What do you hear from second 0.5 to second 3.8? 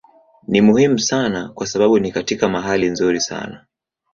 muhimu sana kwa sababu ni katika mahali nzuri sana.